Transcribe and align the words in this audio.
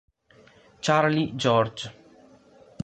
Charlie 0.81 1.31
George 1.37 1.93